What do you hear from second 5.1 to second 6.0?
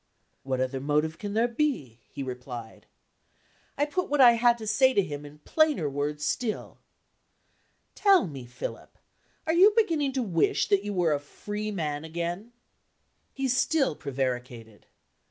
in plainer